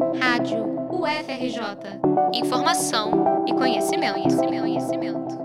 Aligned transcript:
Rádio 0.00 0.64
UFRJ. 0.90 2.00
Informação 2.32 3.44
e 3.46 3.52
conhecimento, 3.52 4.14
conhecimento, 4.14 4.60
conhecimento. 4.62 5.40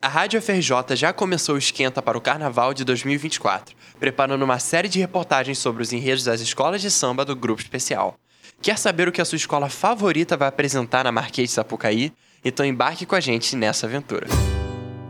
A 0.00 0.08
Rádio 0.08 0.40
FRJ 0.40 0.96
já 0.96 1.12
começou 1.12 1.56
o 1.56 1.58
esquenta 1.58 2.00
para 2.00 2.16
o 2.16 2.22
Carnaval 2.22 2.72
de 2.72 2.84
2024, 2.86 3.76
preparando 3.98 4.42
uma 4.42 4.58
série 4.58 4.88
de 4.88 4.98
reportagens 4.98 5.58
sobre 5.58 5.82
os 5.82 5.92
enredos 5.92 6.24
das 6.24 6.40
escolas 6.40 6.80
de 6.80 6.90
samba 6.90 7.22
do 7.22 7.36
Grupo 7.36 7.60
Especial. 7.60 8.16
Quer 8.62 8.78
saber 8.78 9.08
o 9.08 9.12
que 9.12 9.20
a 9.20 9.26
sua 9.26 9.36
escola 9.36 9.68
favorita 9.68 10.38
vai 10.38 10.48
apresentar 10.48 11.04
na 11.04 11.12
Marquês 11.12 11.50
de 11.50 11.54
Sapucaí? 11.54 12.14
Então 12.42 12.64
embarque 12.64 13.04
com 13.04 13.14
a 13.14 13.20
gente 13.20 13.54
nessa 13.56 13.86
aventura. 13.86 14.26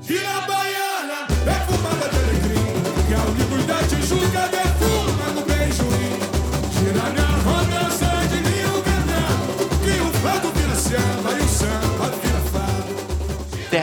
Gira 0.03 0.29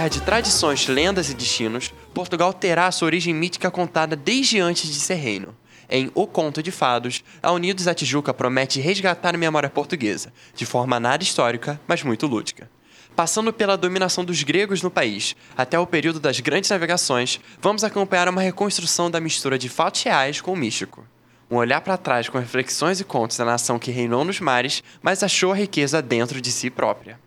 Terra 0.08 0.20
de 0.22 0.26
tradições, 0.26 0.88
lendas 0.88 1.30
e 1.30 1.34
destinos, 1.34 1.94
Portugal 2.14 2.54
terá 2.54 2.90
sua 2.94 3.08
origem 3.08 3.34
mítica 3.34 3.70
contada 3.70 4.16
desde 4.16 4.58
antes 4.58 4.88
de 4.88 4.96
ser 5.02 5.16
reino. 5.16 5.54
Em 5.90 6.10
O 6.16 6.26
Conto 6.26 6.64
de 6.64 6.72
Fados, 6.72 7.26
a 7.44 7.52
Unidos 7.52 7.84
da 7.84 7.94
Tijuca 7.94 8.34
promete 8.34 8.80
resgatar 8.80 9.36
a 9.36 9.38
memória 9.38 9.70
portuguesa, 9.70 10.32
de 10.56 10.66
forma 10.66 10.98
nada 10.98 11.24
histórica, 11.24 11.78
mas 11.86 12.04
muito 12.04 12.26
lúdica. 12.26 12.72
Passando 13.18 13.52
pela 13.52 13.76
dominação 13.76 14.24
dos 14.24 14.44
gregos 14.44 14.82
no 14.82 14.90
país, 14.90 15.36
até 15.58 15.78
o 15.78 15.86
período 15.86 16.22
das 16.22 16.40
grandes 16.40 16.70
navegações, 16.70 17.42
vamos 17.62 17.84
acompanhar 17.84 18.30
uma 18.30 18.42
reconstrução 18.42 19.12
da 19.12 19.20
mistura 19.20 19.60
de 19.60 19.68
fatos 19.68 20.04
reais 20.04 20.40
com 20.40 20.54
o 20.54 20.58
místico. 20.58 21.06
Um 21.52 21.58
olhar 21.58 21.82
para 21.82 21.98
trás 21.98 22.30
com 22.30 22.40
reflexões 22.40 23.02
e 23.02 23.04
contos 23.04 23.36
da 23.36 23.44
nação 23.44 23.78
que 23.78 23.92
reinou 23.92 24.24
nos 24.24 24.40
mares, 24.40 24.82
mas 25.02 25.22
achou 25.22 25.52
a 25.52 25.56
riqueza 25.56 26.02
dentro 26.02 26.40
de 26.40 26.50
si 26.50 26.70
própria. 26.70 27.20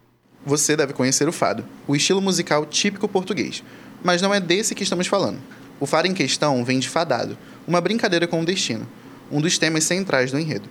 Você 0.44 0.74
deve 0.74 0.94
conhecer 0.94 1.28
o 1.28 1.32
fado, 1.32 1.66
o 1.86 1.94
estilo 1.94 2.20
musical 2.22 2.64
típico 2.64 3.06
português. 3.06 3.62
Mas 4.02 4.22
não 4.22 4.32
é 4.32 4.40
desse 4.40 4.74
que 4.74 4.82
estamos 4.82 5.06
falando. 5.06 5.38
O 5.78 5.84
fado 5.84 6.08
em 6.08 6.14
questão 6.14 6.64
vem 6.64 6.78
de 6.78 6.88
fadado, 6.88 7.36
uma 7.68 7.80
brincadeira 7.80 8.26
com 8.26 8.40
o 8.40 8.44
destino, 8.44 8.88
um 9.30 9.38
dos 9.38 9.58
temas 9.58 9.84
centrais 9.84 10.30
do 10.30 10.38
enredo. 10.38 10.66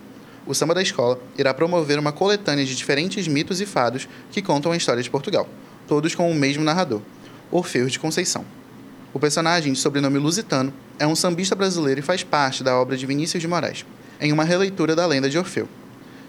O 0.48 0.56
samba 0.56 0.74
da 0.74 0.82
escola 0.82 1.20
irá 1.38 1.54
promover 1.54 2.00
uma 2.00 2.12
coletânea 2.12 2.66
de 2.66 2.76
diferentes 2.76 3.28
mitos 3.28 3.62
e 3.62 3.66
fados 3.68 4.10
que 4.32 4.42
contam 4.42 4.72
a 4.72 4.78
história 4.78 5.04
de 5.04 5.10
Portugal, 5.10 5.48
todos 5.88 6.16
com 6.16 6.32
o 6.32 6.36
mesmo 6.36 6.64
narrador, 6.64 7.02
Orfeu 7.52 7.86
de 7.86 8.00
Conceição. 8.00 8.44
O 9.14 9.20
personagem, 9.20 9.74
de 9.74 9.80
sobrenome 9.80 10.18
Lusitano, 10.18 10.74
é 10.98 11.06
um 11.06 11.16
sambista 11.16 11.56
brasileiro 11.56 12.00
e 12.00 12.04
faz 12.04 12.24
parte 12.24 12.64
da 12.64 12.76
obra 12.76 12.98
de 12.98 13.06
Vinícius 13.06 13.42
de 13.42 13.48
Moraes, 13.48 13.86
em 14.20 14.32
uma 14.32 14.44
releitura 14.44 14.96
da 14.96 15.06
lenda 15.06 15.30
de 15.30 15.38
Orfeu. 15.38 15.70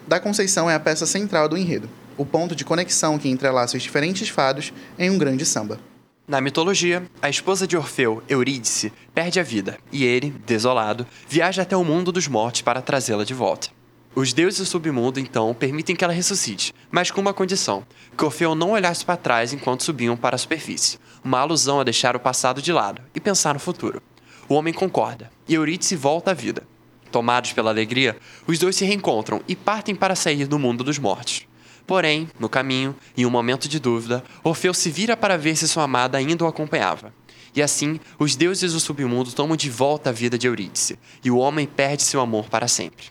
Da 0.06 0.20
Conceição 0.20 0.68
é 0.68 0.74
a 0.74 0.80
peça 0.80 1.06
central 1.06 1.48
do 1.48 1.56
enredo, 1.56 1.88
o 2.20 2.26
ponto 2.26 2.54
de 2.54 2.66
conexão 2.66 3.18
que 3.18 3.30
entrelaça 3.30 3.78
os 3.78 3.82
diferentes 3.82 4.28
fados 4.28 4.74
em 4.98 5.08
um 5.08 5.16
grande 5.16 5.46
samba. 5.46 5.80
Na 6.28 6.38
mitologia, 6.38 7.02
a 7.22 7.30
esposa 7.30 7.66
de 7.66 7.78
Orfeu, 7.78 8.22
Eurídice, 8.28 8.92
perde 9.14 9.40
a 9.40 9.42
vida 9.42 9.78
e 9.90 10.04
ele, 10.04 10.28
desolado, 10.44 11.06
viaja 11.26 11.62
até 11.62 11.74
o 11.74 11.82
mundo 11.82 12.12
dos 12.12 12.28
mortos 12.28 12.60
para 12.60 12.82
trazê-la 12.82 13.24
de 13.24 13.32
volta. 13.32 13.70
Os 14.14 14.34
deuses 14.34 14.60
do 14.60 14.66
submundo, 14.66 15.18
então, 15.18 15.54
permitem 15.54 15.96
que 15.96 16.04
ela 16.04 16.12
ressuscite, 16.12 16.74
mas 16.90 17.10
com 17.10 17.22
uma 17.22 17.32
condição: 17.32 17.86
que 18.18 18.24
Orfeu 18.24 18.54
não 18.54 18.72
olhasse 18.72 19.02
para 19.02 19.16
trás 19.16 19.54
enquanto 19.54 19.82
subiam 19.82 20.14
para 20.14 20.34
a 20.36 20.38
superfície, 20.38 20.98
uma 21.24 21.38
alusão 21.38 21.80
a 21.80 21.84
deixar 21.84 22.14
o 22.14 22.20
passado 22.20 22.60
de 22.60 22.70
lado 22.70 23.00
e 23.14 23.20
pensar 23.20 23.54
no 23.54 23.60
futuro. 23.60 24.02
O 24.46 24.54
homem 24.56 24.74
concorda, 24.74 25.30
e 25.48 25.54
Eurídice 25.54 25.96
volta 25.96 26.32
à 26.32 26.34
vida. 26.34 26.64
Tomados 27.10 27.54
pela 27.54 27.70
alegria, 27.70 28.18
os 28.46 28.58
dois 28.58 28.76
se 28.76 28.84
reencontram 28.84 29.40
e 29.48 29.56
partem 29.56 29.94
para 29.94 30.14
sair 30.14 30.46
do 30.46 30.58
mundo 30.58 30.84
dos 30.84 30.98
mortos. 30.98 31.48
Porém, 31.86 32.28
no 32.38 32.48
caminho, 32.48 32.94
em 33.16 33.26
um 33.26 33.30
momento 33.30 33.68
de 33.68 33.78
dúvida, 33.78 34.22
Orfeu 34.44 34.72
se 34.72 34.90
vira 34.90 35.16
para 35.16 35.36
ver 35.36 35.56
se 35.56 35.68
sua 35.68 35.84
amada 35.84 36.18
ainda 36.18 36.44
o 36.44 36.46
acompanhava. 36.46 37.12
E 37.54 37.60
assim, 37.62 37.98
os 38.18 38.36
deuses 38.36 38.72
do 38.72 38.80
submundo 38.80 39.32
tomam 39.32 39.56
de 39.56 39.68
volta 39.68 40.10
a 40.10 40.12
vida 40.12 40.38
de 40.38 40.46
Eurídice, 40.46 40.98
e 41.24 41.30
o 41.30 41.38
homem 41.38 41.66
perde 41.66 42.02
seu 42.02 42.20
amor 42.20 42.48
para 42.48 42.68
sempre. 42.68 43.06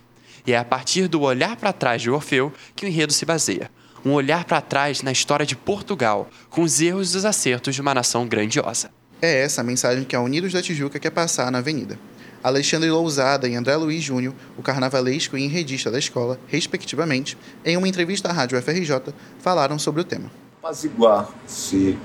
E 0.48 0.54
é 0.54 0.58
a 0.58 0.64
partir 0.64 1.08
do 1.08 1.22
olhar 1.22 1.56
para 1.58 1.74
trás 1.74 2.02
de 2.02 2.10
Orfeu 2.10 2.54
que 2.76 2.86
o 2.86 2.88
enredo 2.88 3.12
se 3.12 3.26
baseia. 3.26 3.70
Um 4.06 4.14
olhar 4.14 4.46
para 4.46 4.62
trás 4.62 5.02
na 5.02 5.12
história 5.12 5.46
de 5.46 5.58
Portugal, 5.58 6.30
com 6.50 6.62
os 6.62 6.80
erros 6.80 7.14
e 7.14 7.18
os 7.18 7.26
acertos 7.26 7.76
de 7.76 7.82
uma 7.82 7.94
nação 7.94 8.26
grandiosa. 8.26 8.90
É 9.22 9.42
essa 9.44 9.60
a 9.60 9.64
mensagem 9.64 10.06
que 10.06 10.16
a 10.16 10.22
Unidos 10.22 10.54
da 10.54 10.62
Tijuca 10.62 10.98
quer 10.98 11.10
passar 11.10 11.52
na 11.52 11.58
Avenida. 11.58 12.00
Alexandre 12.42 12.90
Lousada 12.90 13.50
e 13.50 13.56
André 13.56 13.76
Luiz 13.76 14.02
Júnior, 14.02 14.34
o 14.58 14.62
carnavalesco 14.62 15.38
e 15.38 15.44
enredista 15.44 15.92
da 15.92 16.00
escola, 16.00 16.40
respectivamente, 16.48 17.38
em 17.66 17.76
uma 17.76 17.88
entrevista 17.88 18.30
à 18.30 18.32
Rádio 18.32 18.62
FRJ, 18.62 19.14
falaram 19.40 19.78
sobre 19.78 20.02
o 20.02 20.04
tema. 20.06 20.32
apaziguar, 20.62 21.30
se 21.46 21.98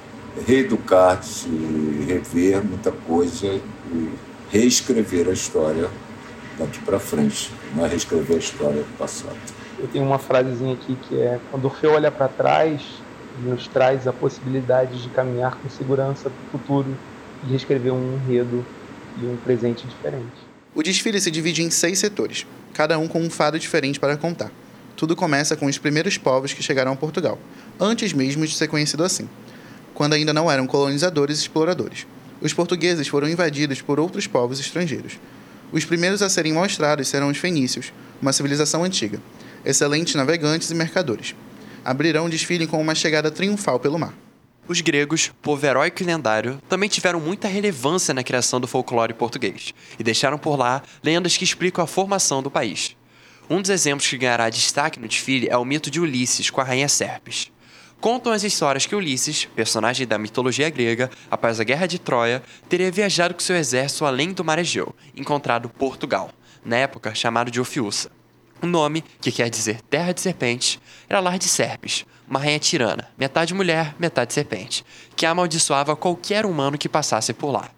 reeducar, 0.47 1.23
se 1.23 1.49
rever 2.07 2.65
muita 2.65 2.91
coisa 2.91 3.47
e 3.93 4.11
reescrever 4.51 5.29
a 5.29 5.33
história 5.33 5.89
daqui 6.59 6.81
para 6.81 6.99
frente, 6.99 7.53
não 7.75 7.85
é 7.85 7.89
reescrever 7.89 8.37
a 8.37 8.41
história 8.41 8.83
do 8.83 8.99
passado. 8.99 9.37
Eu 9.79 9.87
tenho 9.89 10.05
uma 10.05 10.19
frasezinha 10.19 10.75
aqui 10.75 10.97
que 11.09 11.17
é: 11.17 11.39
quando 11.51 11.67
Orfeu 11.67 11.93
olha 11.93 12.11
para 12.11 12.27
trás, 12.27 12.83
nos 13.41 13.69
traz 13.69 14.07
a 14.09 14.13
possibilidade 14.13 15.01
de 15.01 15.09
caminhar 15.11 15.57
com 15.57 15.69
segurança 15.69 16.31
para 16.31 16.47
o 16.47 16.59
futuro 16.59 16.97
e 17.45 17.51
reescrever 17.51 17.93
um 17.93 18.15
enredo 18.15 18.65
e 19.21 19.27
um 19.27 19.37
presente 19.37 19.87
diferente. 19.87 20.55
O 20.75 20.83
desfile 20.83 21.21
se 21.21 21.31
divide 21.31 21.63
em 21.63 21.71
seis 21.71 21.99
setores, 21.99 22.47
cada 22.73 22.99
um 22.99 23.07
com 23.07 23.21
um 23.21 23.31
fado 23.31 23.59
diferente 23.59 24.01
para 24.01 24.17
contar. 24.17 24.51
Tudo 24.97 25.15
começa 25.15 25.57
com 25.57 25.67
os 25.67 25.79
primeiros 25.79 26.19
povos 26.19 26.53
que 26.53 26.63
chegaram 26.63 26.93
a 26.93 26.97
Portugal, 26.97 27.39
antes 27.79 28.13
mesmo 28.13 28.47
de 28.47 28.55
ser 28.55 28.69
conhecido 28.69 29.05
assim, 29.05 29.29
quando 29.93 30.15
ainda 30.15 30.33
não 30.33 30.51
eram 30.51 30.67
colonizadores 30.67 31.39
e 31.39 31.43
exploradores. 31.43 32.07
Os 32.41 32.53
portugueses 32.53 33.09
foram 33.09 33.29
invadidos 33.29 33.81
por 33.81 33.99
outros 33.99 34.27
povos 34.27 34.61
estrangeiros. 34.61 35.19
Os 35.73 35.85
primeiros 35.85 36.23
a 36.23 36.29
serem 36.29 36.53
mostrados 36.53 37.09
serão 37.09 37.29
os 37.29 37.39
fenícios, 37.39 37.93
uma 38.21 38.33
civilização 38.33 38.85
antiga, 38.85 39.21
excelentes 39.65 40.15
navegantes 40.15 40.71
e 40.71 40.75
mercadores. 40.75 41.35
Abrirão 41.85 42.27
o 42.27 42.31
desfile 42.31 42.67
com 42.67 42.81
uma 42.81 42.95
chegada 42.95 43.31
triunfal 43.31 43.79
pelo 43.79 43.99
mar. 43.99 44.15
Os 44.67 44.81
gregos, 44.81 45.31
povo 45.43 45.67
heróico 45.67 46.03
e 46.03 46.07
lendário, 46.07 46.59
também 46.71 46.89
tiveram 46.89 47.21
muita 47.21 47.47
relevância 47.47 48.15
na 48.15 48.25
criação 48.25 48.59
do 48.59 48.67
folclore 48.67 49.13
português 49.13 49.75
e 49.99 50.03
deixaram 50.03 50.39
por 50.39 50.59
lá 50.59 50.83
lendas 51.03 51.37
que 51.37 51.45
explicam 51.45 51.85
a 51.85 51.87
formação 51.87 52.43
do 52.43 52.51
país. 52.51 52.97
Um 53.49 53.61
dos 53.61 53.71
exemplos 53.71 54.09
que 54.09 54.17
ganhará 54.17 54.49
destaque 54.49 54.99
no 54.99 55.07
desfile 55.07 55.51
é 55.51 55.57
o 55.59 55.67
mito 55.67 55.91
de 55.91 56.01
Ulisses 56.01 56.49
com 56.49 56.63
a 56.63 56.65
rainha 56.65 56.89
Serpes. 56.89 57.53
Contam 58.01 58.33
as 58.33 58.43
histórias 58.43 58.87
que 58.87 58.97
Ulisses, 58.97 59.45
personagem 59.45 60.07
da 60.07 60.19
mitologia 60.19 60.71
grega, 60.71 61.11
após 61.31 61.61
a 61.61 61.65
guerra 61.65 61.87
de 61.87 61.99
Troia, 61.99 62.43
teria 62.67 62.91
viajado 62.91 63.35
com 63.35 63.41
seu 63.41 63.57
exército 63.57 64.07
além 64.07 64.33
do 64.33 64.43
mar 64.43 64.59
Egeu, 64.59 64.95
encontrado 65.15 65.69
Portugal, 65.69 66.31
na 66.65 66.77
época 66.77 67.15
chamado 67.15 67.51
de 67.51 67.61
Ofiuça. 67.61 68.11
O 68.65 68.67
nome, 68.67 69.05
que 69.21 69.31
quer 69.31 69.51
dizer 69.51 69.83
terra 69.91 70.13
de 70.13 70.23
serpentes, 70.23 70.79
era 71.07 71.21
lar 71.21 71.39
de 71.39 71.47
Serpes, 71.47 72.07
uma 72.27 72.39
rainha 72.39 72.59
tirana, 72.59 73.11
metade 73.19 73.53
mulher, 73.53 73.95
metade 73.99 74.33
serpente, 74.33 74.83
que 75.15 75.27
amaldiçoava 75.27 75.95
qualquer 75.95 76.47
humano 76.47 76.79
que 76.79 76.89
passasse 76.89 77.35
por 77.35 77.51
lá. 77.51 77.69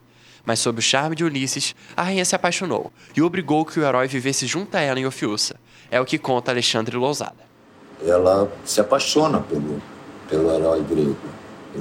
Mas 0.45 0.61
sob 0.61 0.79
o 0.79 0.83
charme 0.83 1.17
de 1.17 1.25
Ulisses, 1.25 1.75
a 1.97 2.05
rainha 2.05 2.25
se 2.25 2.37
apaixonou 2.37 2.93
e 3.17 3.21
obrigou 3.21 3.65
que 3.65 3.81
o 3.81 3.85
herói 3.85 4.07
vivesse 4.07 4.47
junto 4.47 4.77
a 4.77 4.81
ela 4.81 5.01
em 5.01 5.07
Ofiuça. 5.07 5.57
É 5.91 6.01
o 6.01 6.05
que 6.05 6.19
conta 6.19 6.53
Alexandre 6.53 6.97
Lousada. 6.97 7.35
Ela 8.07 8.49
se 8.65 8.81
apaixona 8.81 9.41
pelo, 9.41 9.83
pelo 10.31 10.55
herói 10.55 10.85
grego, 10.85 11.17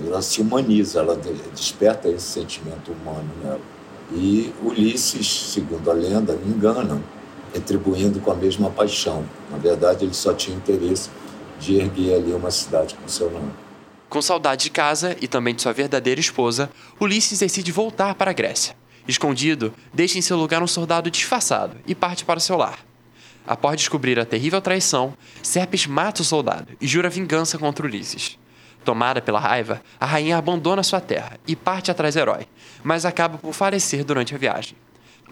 ela 0.03 0.23
se 0.23 0.41
humaniza, 0.41 1.01
ela 1.01 1.15
de- 1.15 1.31
desperta 1.51 2.09
esse 2.09 2.25
sentimento 2.25 2.91
humano 2.91 3.29
nela. 3.43 3.61
E 4.13 4.51
Ulisses, 4.63 5.51
segundo 5.53 5.91
a 5.91 5.93
lenda, 5.93 6.33
engana, 6.43 6.99
retribuindo 7.53 8.19
com 8.19 8.31
a 8.31 8.35
mesma 8.35 8.69
paixão. 8.69 9.25
Na 9.51 9.57
verdade, 9.57 10.05
ele 10.05 10.13
só 10.13 10.33
tinha 10.33 10.55
interesse 10.55 11.09
de 11.59 11.75
erguer 11.75 12.15
ali 12.15 12.33
uma 12.33 12.51
cidade 12.51 12.95
com 12.95 13.07
seu 13.07 13.29
nome. 13.29 13.51
Com 14.09 14.21
saudade 14.21 14.63
de 14.63 14.69
casa 14.69 15.15
e 15.21 15.27
também 15.27 15.55
de 15.55 15.61
sua 15.61 15.73
verdadeira 15.73 16.19
esposa, 16.19 16.69
Ulisses 16.99 17.39
decide 17.39 17.71
voltar 17.71 18.15
para 18.15 18.31
a 18.31 18.33
Grécia. 18.33 18.75
Escondido, 19.07 19.73
deixa 19.93 20.17
em 20.17 20.21
seu 20.21 20.37
lugar 20.37 20.63
um 20.63 20.67
soldado 20.67 21.11
disfarçado 21.11 21.77
e 21.85 21.93
parte 21.93 22.25
para 22.25 22.39
seu 22.39 22.57
lar. 22.57 22.79
Após 23.45 23.77
descobrir 23.77 24.19
a 24.19 24.25
terrível 24.25 24.59
traição, 24.59 25.13
Serpes 25.43 25.85
mata 25.85 26.21
o 26.21 26.25
soldado 26.25 26.73
e 26.81 26.87
jura 26.87 27.09
vingança 27.09 27.57
contra 27.57 27.85
Ulisses. 27.85 28.39
Tomada 28.83 29.21
pela 29.21 29.39
raiva, 29.39 29.81
a 29.99 30.05
rainha 30.05 30.37
abandona 30.37 30.83
sua 30.83 31.01
terra 31.01 31.39
e 31.47 31.55
parte 31.55 31.91
atrás 31.91 32.15
do 32.15 32.19
herói, 32.19 32.47
mas 32.83 33.05
acaba 33.05 33.37
por 33.37 33.53
falecer 33.53 34.03
durante 34.03 34.33
a 34.33 34.37
viagem. 34.37 34.75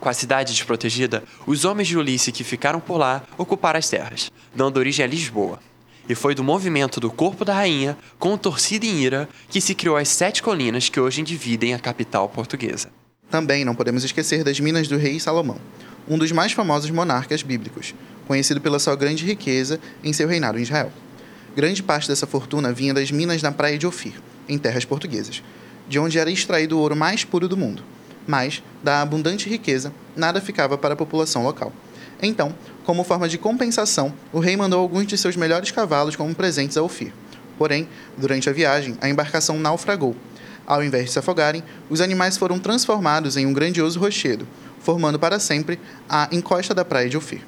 Com 0.03 0.09
a 0.09 0.13
cidade 0.13 0.51
desprotegida, 0.51 1.23
os 1.47 1.63
homens 1.63 1.87
de 1.87 1.97
Ulisses 1.97 2.33
que 2.33 2.43
ficaram 2.43 2.81
por 2.81 2.97
lá 2.97 3.23
ocuparam 3.37 3.79
as 3.79 3.87
terras, 3.87 4.29
dando 4.53 4.75
origem 4.75 5.05
a 5.05 5.07
Lisboa. 5.07 5.61
E 6.09 6.13
foi 6.13 6.35
do 6.35 6.43
movimento 6.43 6.99
do 6.99 7.09
corpo 7.09 7.45
da 7.45 7.53
rainha, 7.53 7.97
contorcido 8.19 8.85
em 8.85 9.01
ira, 9.01 9.29
que 9.47 9.61
se 9.61 9.73
criou 9.73 9.95
as 9.95 10.09
sete 10.09 10.43
colinas 10.43 10.89
que 10.89 10.99
hoje 10.99 11.21
dividem 11.21 11.73
a 11.73 11.79
capital 11.79 12.27
portuguesa. 12.27 12.89
Também 13.31 13.63
não 13.63 13.73
podemos 13.73 14.03
esquecer 14.03 14.43
das 14.43 14.59
Minas 14.59 14.89
do 14.89 14.97
Rei 14.97 15.21
Salomão, 15.21 15.55
um 16.05 16.17
dos 16.17 16.33
mais 16.33 16.51
famosos 16.51 16.91
monarcas 16.91 17.41
bíblicos, 17.41 17.95
conhecido 18.27 18.59
pela 18.59 18.79
sua 18.79 18.97
grande 18.97 19.25
riqueza 19.25 19.79
em 20.03 20.11
seu 20.11 20.27
reinado 20.27 20.59
em 20.59 20.63
Israel. 20.63 20.91
Grande 21.55 21.81
parte 21.81 22.09
dessa 22.09 22.27
fortuna 22.27 22.73
vinha 22.73 22.93
das 22.93 23.09
minas 23.09 23.41
na 23.41 23.53
praia 23.53 23.77
de 23.77 23.87
Ofir, 23.87 24.21
em 24.49 24.57
terras 24.57 24.83
portuguesas, 24.83 25.41
de 25.87 25.97
onde 25.97 26.19
era 26.19 26.29
extraído 26.29 26.77
o 26.77 26.81
ouro 26.81 26.93
mais 26.93 27.23
puro 27.23 27.47
do 27.47 27.55
mundo. 27.55 27.85
Mas, 28.27 28.63
da 28.81 29.01
abundante 29.01 29.49
riqueza, 29.49 29.93
nada 30.15 30.39
ficava 30.39 30.77
para 30.77 30.93
a 30.93 30.97
população 30.97 31.43
local. 31.43 31.71
Então, 32.21 32.55
como 32.85 33.03
forma 33.03 33.27
de 33.27 33.37
compensação, 33.37 34.13
o 34.31 34.39
rei 34.39 34.55
mandou 34.55 34.79
alguns 34.79 35.07
de 35.07 35.17
seus 35.17 35.35
melhores 35.35 35.71
cavalos 35.71 36.15
como 36.15 36.33
presentes 36.33 36.77
a 36.77 36.83
Ofir. 36.83 37.13
Porém, 37.57 37.87
durante 38.17 38.49
a 38.49 38.53
viagem, 38.53 38.97
a 39.01 39.09
embarcação 39.09 39.59
naufragou. 39.59 40.15
Ao 40.65 40.83
invés 40.83 41.05
de 41.05 41.11
se 41.11 41.19
afogarem, 41.19 41.63
os 41.89 41.99
animais 41.99 42.37
foram 42.37 42.57
transformados 42.57 43.35
em 43.35 43.45
um 43.45 43.53
grandioso 43.53 43.99
rochedo, 43.99 44.47
formando 44.79 45.19
para 45.19 45.39
sempre 45.39 45.79
a 46.07 46.29
encosta 46.31 46.73
da 46.73 46.85
praia 46.85 47.09
de 47.09 47.17
Ofir. 47.17 47.41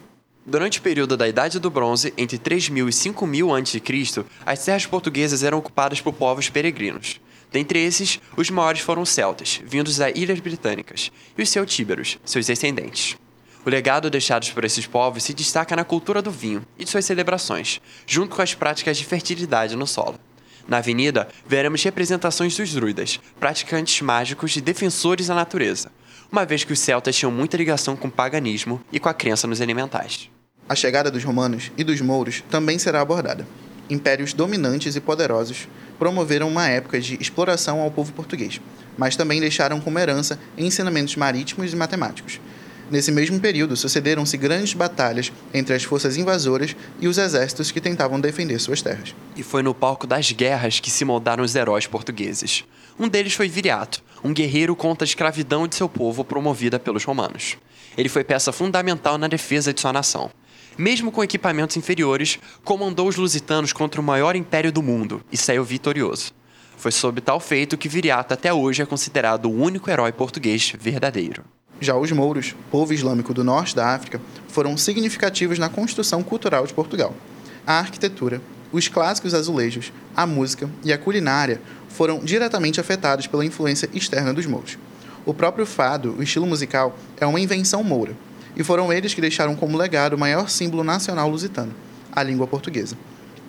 Durante 0.46 0.78
o 0.80 0.82
período 0.82 1.18
da 1.18 1.28
Idade 1.28 1.60
do 1.60 1.72
Bronze, 1.72 2.14
entre 2.18 2.38
3000 2.38 2.88
e 2.88 2.94
5000 2.94 3.56
a.C., 3.56 4.26
as 4.46 4.64
terras 4.64 4.86
portuguesas 4.86 5.42
eram 5.42 5.58
ocupadas 5.58 6.02
por 6.02 6.14
povos 6.14 6.50
peregrinos. 6.50 7.20
Dentre 7.56 7.80
esses, 7.80 8.20
os 8.36 8.50
maiores 8.50 8.82
foram 8.82 9.02
os 9.02 9.10
celtas, 9.10 9.62
vindos 9.64 9.96
das 9.96 10.12
Ilhas 10.14 10.42
Britânicas, 10.42 11.10
e 11.38 11.42
os 11.42 11.48
celtíberos, 11.48 12.20
seus 12.26 12.46
descendentes. 12.46 13.16
O 13.66 13.70
legado 13.70 14.10
deixado 14.10 14.46
por 14.54 14.66
esses 14.66 14.86
povos 14.86 15.24
se 15.24 15.34
destaca 15.34 15.74
na 15.74 15.86
cultura 15.86 16.22
do 16.22 16.30
vinho 16.30 16.68
e 16.78 16.84
de 16.84 16.90
suas 16.90 17.06
celebrações, 17.06 17.80
junto 18.06 18.36
com 18.36 18.42
as 18.42 18.54
práticas 18.54 18.98
de 18.98 19.06
fertilidade 19.06 19.74
no 19.78 19.88
solo. 19.88 20.20
Na 20.68 20.80
avenida, 20.80 21.30
veremos 21.48 21.82
representações 21.82 22.58
dos 22.58 22.74
druidas, 22.74 23.22
praticantes 23.40 24.02
mágicos 24.02 24.54
e 24.58 24.60
defensores 24.60 25.28
da 25.28 25.34
natureza, 25.34 25.90
uma 26.30 26.46
vez 26.46 26.66
que 26.66 26.74
os 26.74 26.80
celtas 26.80 27.16
tinham 27.16 27.32
muita 27.32 27.56
ligação 27.56 27.96
com 27.96 28.10
o 28.10 28.12
paganismo 28.12 28.82
e 28.92 29.00
com 29.00 29.08
a 29.08 29.14
crença 29.14 29.48
nos 29.48 29.62
elementais. 29.62 30.30
A 30.68 30.76
chegada 30.76 31.10
dos 31.10 31.24
romanos 31.24 31.72
e 31.78 31.86
dos 31.86 32.02
mouros 32.02 32.44
também 32.50 32.78
será 32.78 33.00
abordada. 33.00 33.48
Impérios 33.90 34.34
dominantes 34.34 34.98
e 34.98 35.00
poderosos 35.00 35.70
promoveram 35.98 36.48
uma 36.48 36.68
época 36.68 37.00
de 37.00 37.18
exploração 37.22 37.80
ao 37.82 37.92
povo 37.92 38.14
português, 38.14 38.62
mas 38.98 39.16
também 39.16 39.40
deixaram 39.40 39.80
como 39.80 40.00
herança 40.00 40.40
ensinamentos 40.58 41.16
marítimos 41.16 41.74
e 41.74 41.76
matemáticos, 41.76 42.40
Nesse 42.90 43.12
mesmo 43.12 43.40
período, 43.40 43.76
sucederam-se 43.76 44.38
grandes 44.38 44.74
batalhas 44.74 45.32
entre 45.54 45.74
as 45.74 45.84
forças 45.84 46.18
invasoras 46.18 46.76
e 47.00 47.08
os 47.08 47.18
exércitos 47.18 47.72
que 47.72 47.82
tentavam 47.82 48.20
defender 48.20 48.60
suas 48.60 48.82
terras. 48.82 49.16
E 49.36 49.42
foi 49.42 49.64
no 49.64 49.74
palco 49.74 50.06
das 50.06 50.32
guerras 50.32 50.80
que 50.80 50.92
se 50.92 51.04
moldaram 51.04 51.44
os 51.44 51.56
heróis 51.56 51.88
portugueses. 51.88 52.64
Um 53.00 53.08
deles 53.08 53.34
foi 53.34 53.50
Viriato, 53.50 54.04
um 54.24 54.32
guerreiro 54.32 54.76
contra 54.76 55.04
a 55.04 55.08
escravidão 55.10 55.68
de 55.68 55.76
seu 55.76 55.90
povo 55.90 56.24
promovida 56.24 56.78
pelos 56.78 57.04
romanos. 57.04 57.58
Ele 57.98 58.10
foi 58.10 58.24
peça 58.24 58.52
fundamental 58.52 59.18
na 59.18 59.28
defesa 59.28 59.74
de 59.74 59.82
sua 59.82 59.92
nação. 59.92 60.30
Mesmo 60.78 61.10
com 61.10 61.24
equipamentos 61.24 61.78
inferiores, 61.78 62.38
comandou 62.62 63.08
os 63.08 63.16
lusitanos 63.16 63.72
contra 63.72 64.02
o 64.02 64.04
maior 64.04 64.36
império 64.36 64.74
do 64.74 64.84
mundo 64.84 65.24
e 65.32 65.38
saiu 65.38 65.64
vitorioso. 65.64 66.34
Foi 66.76 66.92
sob 66.92 67.22
tal 67.22 67.40
feito 67.40 67.78
que 67.78 67.88
Viriato 67.88 68.34
até 68.34 68.54
hoje 68.54 68.82
é 68.82 68.86
considerado 68.86 69.46
o 69.46 69.54
único 69.54 69.90
herói 69.90 70.12
português 70.12 70.74
verdadeiro. 70.78 71.46
Já 71.80 71.96
os 71.96 72.12
mouros, 72.12 72.54
povo 72.70 72.94
islâmico 72.94 73.34
do 73.34 73.42
norte 73.42 73.74
da 73.74 73.96
África, 73.96 74.20
foram 74.50 74.76
significativos 74.76 75.58
na 75.58 75.70
construção 75.70 76.22
cultural 76.22 76.68
de 76.68 76.74
Portugal. 76.74 77.16
A 77.66 77.80
arquitetura, 77.80 78.42
os 78.70 78.90
clássicos 78.90 79.34
azulejos, 79.34 79.94
a 80.14 80.28
música 80.28 80.70
e 80.84 80.92
a 80.92 80.98
culinária 80.98 81.62
foram 81.88 82.20
diretamente 82.20 82.82
afetados 82.82 83.28
pela 83.28 83.46
influência 83.46 83.90
externa 83.94 84.34
dos 84.34 84.46
mouros. 84.46 84.78
O 85.26 85.34
próprio 85.34 85.66
fado, 85.66 86.16
o 86.18 86.24
estilo 86.24 86.46
musical, 86.46 86.98
é 87.18 87.26
uma 87.26 87.40
invenção 87.40 87.82
moura, 87.82 88.14
e 88.56 88.64
foram 88.64 88.92
eles 88.92 89.14
que 89.14 89.22
deixaram 89.22 89.56
como 89.56 89.78
legado 89.78 90.14
o 90.14 90.20
maior 90.20 90.50
símbolo 90.50 90.84
nacional 90.84 91.30
lusitano, 91.30 91.74
a 92.12 92.24
língua 92.24 92.48
portuguesa. 92.48 92.98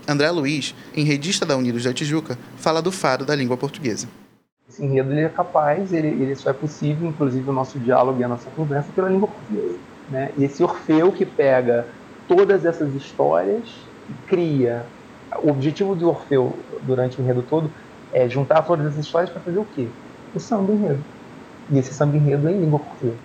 André 0.08 0.30
Luiz, 0.30 0.74
em 0.94 1.04
Redista 1.04 1.44
da 1.44 1.56
Unidos 1.56 1.84
da 1.84 1.92
Tijuca, 1.92 2.38
fala 2.56 2.80
do 2.80 2.92
fado 2.92 3.24
da 3.24 3.34
língua 3.34 3.56
portuguesa 3.56 4.08
esse 4.68 4.84
enredo 4.84 5.12
ele 5.12 5.22
é 5.22 5.28
capaz, 5.28 5.92
ele, 5.92 6.08
ele 6.08 6.34
só 6.34 6.50
é 6.50 6.52
possível, 6.52 7.08
inclusive 7.08 7.48
o 7.48 7.52
nosso 7.52 7.78
diálogo 7.78 8.20
e 8.20 8.24
a 8.24 8.28
nossa 8.28 8.50
conversa, 8.50 8.88
pela 8.94 9.08
língua 9.08 9.28
portuguesa. 9.28 9.78
Né? 10.10 10.30
E 10.36 10.44
esse 10.44 10.62
Orfeu 10.62 11.12
que 11.12 11.24
pega 11.24 11.86
todas 12.28 12.64
essas 12.64 12.94
histórias 12.94 13.68
e 14.08 14.28
cria. 14.28 14.84
O 15.42 15.50
objetivo 15.50 15.94
do 15.94 16.08
Orfeu 16.08 16.56
durante 16.82 17.20
o 17.20 17.22
enredo 17.22 17.42
todo 17.42 17.70
é 18.12 18.28
juntar 18.28 18.62
todas 18.62 18.86
essas 18.86 19.04
histórias 19.04 19.30
para 19.30 19.40
fazer 19.40 19.58
o 19.58 19.66
quê? 19.74 19.88
O 20.34 20.40
samba 20.40 20.72
enredo. 20.72 21.02
E 21.70 21.78
esse 21.78 21.92
samba 21.92 22.16
enredo 22.16 22.48
é 22.48 22.52
em 22.52 22.60
língua 22.60 22.78
portuguesa. 22.78 23.18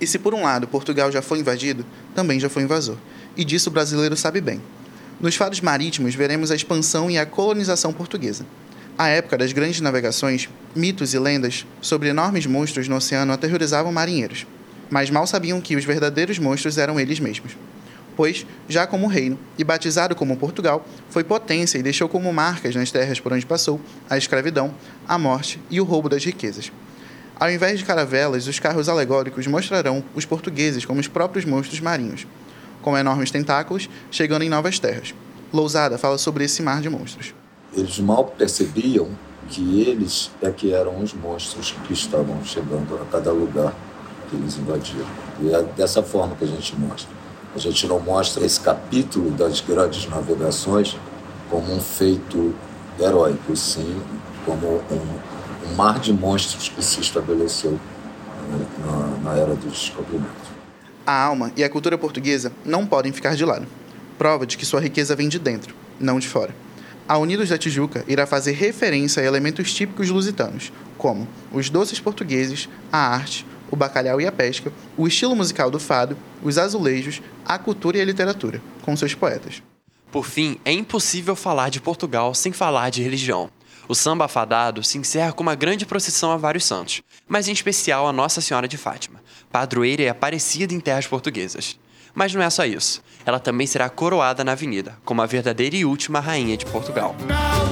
E 0.00 0.06
se 0.06 0.18
por 0.18 0.34
um 0.34 0.42
lado 0.42 0.68
Portugal 0.68 1.10
já 1.10 1.22
foi 1.22 1.38
invadido, 1.38 1.84
também 2.14 2.38
já 2.38 2.48
foi 2.48 2.62
invasor. 2.62 2.96
E 3.36 3.44
disso 3.44 3.70
o 3.70 3.72
brasileiro 3.72 4.16
sabe 4.16 4.40
bem. 4.40 4.60
Nos 5.20 5.34
faros 5.34 5.60
marítimos 5.60 6.14
veremos 6.14 6.50
a 6.50 6.54
expansão 6.54 7.10
e 7.10 7.18
a 7.18 7.24
colonização 7.24 7.92
portuguesa. 7.92 8.44
À 8.98 9.08
época 9.08 9.38
das 9.38 9.52
grandes 9.52 9.80
navegações, 9.80 10.48
mitos 10.74 11.14
e 11.14 11.18
lendas 11.18 11.66
sobre 11.80 12.08
enormes 12.08 12.46
monstros 12.46 12.88
no 12.88 12.96
oceano 12.96 13.32
aterrorizavam 13.32 13.92
marinheiros, 13.92 14.46
mas 14.90 15.10
mal 15.10 15.26
sabiam 15.26 15.60
que 15.60 15.76
os 15.76 15.84
verdadeiros 15.84 16.38
monstros 16.38 16.78
eram 16.78 16.98
eles 17.00 17.20
mesmos. 17.20 17.56
Pois, 18.16 18.46
já 18.66 18.86
como 18.86 19.06
reino 19.06 19.38
e 19.58 19.64
batizado 19.64 20.14
como 20.14 20.36
Portugal, 20.36 20.86
foi 21.10 21.22
potência 21.22 21.78
e 21.78 21.82
deixou 21.82 22.08
como 22.08 22.32
marcas 22.32 22.74
nas 22.74 22.90
terras 22.90 23.20
por 23.20 23.32
onde 23.32 23.44
passou 23.44 23.78
a 24.08 24.16
escravidão, 24.16 24.74
a 25.06 25.18
morte 25.18 25.60
e 25.70 25.80
o 25.80 25.84
roubo 25.84 26.08
das 26.08 26.24
riquezas. 26.24 26.72
Ao 27.38 27.50
invés 27.50 27.78
de 27.78 27.84
caravelas, 27.84 28.46
os 28.46 28.58
carros 28.58 28.88
alegóricos 28.88 29.46
mostrarão 29.46 30.02
os 30.14 30.24
portugueses 30.24 30.84
como 30.84 31.00
os 31.00 31.08
próprios 31.08 31.44
monstros 31.44 31.80
marinhos, 31.80 32.26
com 32.82 32.96
enormes 32.96 33.30
tentáculos 33.30 33.88
chegando 34.10 34.42
em 34.42 34.48
novas 34.48 34.78
terras. 34.78 35.14
Lousada 35.52 35.98
fala 35.98 36.18
sobre 36.18 36.44
esse 36.44 36.62
mar 36.62 36.80
de 36.80 36.88
monstros 36.88 37.34
eles 37.76 37.98
mal 37.98 38.24
percebiam 38.24 39.08
que 39.48 39.82
eles 39.82 40.30
é 40.42 40.50
que 40.50 40.72
eram 40.72 40.98
os 40.98 41.12
monstros 41.12 41.74
que 41.86 41.92
estavam 41.92 42.42
chegando 42.44 42.96
a 43.00 43.04
cada 43.12 43.30
lugar 43.30 43.72
que 44.28 44.36
eles 44.36 44.56
invadiram. 44.56 45.06
E 45.40 45.54
é 45.54 45.62
dessa 45.76 46.02
forma 46.02 46.34
que 46.34 46.44
a 46.44 46.48
gente 46.48 46.74
mostra. 46.76 47.14
A 47.54 47.58
gente 47.58 47.86
não 47.86 48.00
mostra 48.00 48.44
esse 48.44 48.60
capítulo 48.60 49.30
das 49.30 49.60
grandes 49.60 50.08
navegações 50.08 50.96
como 51.48 51.72
um 51.72 51.80
feito 51.80 52.54
heróico, 52.98 53.54
sim 53.54 54.00
como 54.44 54.66
um, 54.66 55.35
um 55.70 55.74
mar 55.74 55.98
de 55.98 56.12
monstros 56.12 56.68
que 56.68 56.82
se 56.82 57.00
estabeleceu 57.00 57.72
né, 57.72 58.66
na, 58.84 59.30
na 59.30 59.36
era 59.36 59.54
do 59.54 59.68
descobrimento. 59.68 60.56
A 61.06 61.24
alma 61.24 61.52
e 61.56 61.62
a 61.62 61.70
cultura 61.70 61.96
portuguesa 61.96 62.52
não 62.64 62.86
podem 62.86 63.12
ficar 63.12 63.36
de 63.36 63.44
lado. 63.44 63.66
Prova 64.18 64.46
de 64.46 64.56
que 64.56 64.66
sua 64.66 64.80
riqueza 64.80 65.14
vem 65.14 65.28
de 65.28 65.38
dentro, 65.38 65.74
não 66.00 66.18
de 66.18 66.28
fora. 66.28 66.54
A 67.08 67.18
Unidos 67.18 67.48
da 67.48 67.58
Tijuca 67.58 68.04
irá 68.08 68.26
fazer 68.26 68.52
referência 68.52 69.22
a 69.22 69.26
elementos 69.26 69.72
típicos 69.72 70.10
lusitanos, 70.10 70.72
como 70.98 71.28
os 71.52 71.70
doces 71.70 72.00
portugueses, 72.00 72.68
a 72.90 72.98
arte, 72.98 73.46
o 73.70 73.76
bacalhau 73.76 74.20
e 74.20 74.26
a 74.26 74.32
pesca, 74.32 74.72
o 74.96 75.06
estilo 75.06 75.36
musical 75.36 75.70
do 75.70 75.78
fado, 75.78 76.16
os 76.42 76.58
azulejos, 76.58 77.22
a 77.44 77.58
cultura 77.58 77.98
e 77.98 78.00
a 78.00 78.04
literatura, 78.04 78.60
com 78.82 78.96
seus 78.96 79.14
poetas. 79.14 79.62
Por 80.10 80.24
fim, 80.24 80.58
é 80.64 80.72
impossível 80.72 81.36
falar 81.36 81.68
de 81.68 81.80
Portugal 81.80 82.34
sem 82.34 82.52
falar 82.52 82.90
de 82.90 83.02
religião. 83.02 83.50
O 83.88 83.94
samba 83.94 84.26
fadado 84.26 84.82
se 84.82 84.98
encerra 84.98 85.32
com 85.32 85.42
uma 85.42 85.54
grande 85.54 85.86
procissão 85.86 86.32
a 86.32 86.36
vários 86.36 86.64
santos, 86.64 87.02
mas 87.28 87.46
em 87.46 87.52
especial 87.52 88.06
a 88.06 88.12
Nossa 88.12 88.40
Senhora 88.40 88.66
de 88.66 88.76
Fátima, 88.76 89.22
padroeira 89.50 90.02
e 90.02 90.08
aparecida 90.08 90.74
em 90.74 90.80
terras 90.80 91.06
portuguesas. 91.06 91.78
Mas 92.12 92.34
não 92.34 92.42
é 92.42 92.50
só 92.50 92.64
isso. 92.64 93.02
Ela 93.24 93.38
também 93.38 93.66
será 93.66 93.88
coroada 93.88 94.42
na 94.42 94.52
avenida, 94.52 94.96
como 95.04 95.22
a 95.22 95.26
verdadeira 95.26 95.76
e 95.76 95.84
última 95.84 96.18
rainha 96.18 96.56
de 96.56 96.66
Portugal. 96.66 97.14
No 97.18 97.65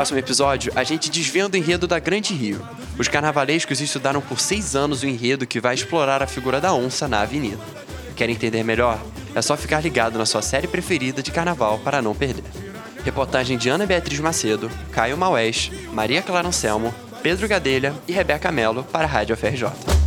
próximo 0.00 0.18
episódio, 0.18 0.72
a 0.74 0.82
gente 0.82 1.10
desvenda 1.10 1.58
o 1.58 1.60
enredo 1.60 1.86
da 1.86 1.98
Grande 1.98 2.32
Rio. 2.32 2.66
Os 2.98 3.06
carnavalescos 3.06 3.82
estudaram 3.82 4.22
por 4.22 4.40
seis 4.40 4.74
anos 4.74 5.02
o 5.02 5.06
enredo 5.06 5.46
que 5.46 5.60
vai 5.60 5.74
explorar 5.74 6.22
a 6.22 6.26
figura 6.26 6.58
da 6.58 6.72
onça 6.72 7.06
na 7.06 7.20
avenida. 7.20 7.62
Quer 8.16 8.30
entender 8.30 8.64
melhor? 8.64 8.98
É 9.34 9.42
só 9.42 9.58
ficar 9.58 9.82
ligado 9.82 10.16
na 10.16 10.24
sua 10.24 10.40
série 10.40 10.66
preferida 10.66 11.22
de 11.22 11.30
carnaval 11.30 11.78
para 11.80 12.00
não 12.00 12.14
perder. 12.14 12.44
Reportagem 13.04 13.58
de 13.58 13.68
Ana 13.68 13.84
Beatriz 13.84 14.18
Macedo, 14.20 14.70
Caio 14.90 15.18
Maués, 15.18 15.70
Maria 15.92 16.22
Clara 16.22 16.48
Anselmo, 16.48 16.94
Pedro 17.22 17.46
Gadelha 17.46 17.92
e 18.08 18.12
Rebeca 18.12 18.50
Melo 18.50 18.82
para 18.84 19.04
a 19.04 19.10
Rádio 19.10 19.36
FRJ. 19.36 19.99